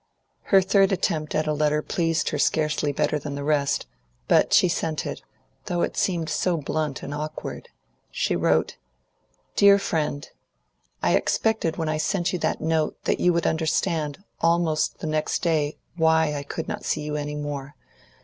Her 0.45 0.63
third 0.63 0.91
attempt 0.91 1.35
at 1.35 1.45
a 1.45 1.53
letter 1.53 1.83
pleased 1.83 2.29
her 2.29 2.39
scarcely 2.39 2.91
better 2.91 3.19
than 3.19 3.35
the 3.35 3.43
rest, 3.43 3.85
but 4.27 4.51
she 4.51 4.67
sent 4.67 5.05
it, 5.05 5.21
though 5.65 5.83
it 5.83 5.95
seemed 5.95 6.27
so 6.27 6.57
blunt 6.57 7.03
and 7.03 7.13
awkward. 7.13 7.69
She 8.09 8.35
wrote: 8.35 8.77
DEAR 9.55 9.77
FRIEND, 9.77 10.31
I 11.03 11.15
expected 11.15 11.77
when 11.77 11.87
I 11.87 11.97
sent 11.97 12.33
you 12.33 12.39
that 12.39 12.61
note, 12.61 12.97
that 13.03 13.19
you 13.19 13.31
would 13.31 13.45
understand, 13.45 14.23
almost 14.39 15.01
the 15.01 15.07
next 15.07 15.43
day, 15.43 15.77
why 15.95 16.33
I 16.33 16.41
could 16.41 16.67
not 16.67 16.83
see 16.83 17.01
you 17.01 17.15
any 17.15 17.35
more. 17.35 17.75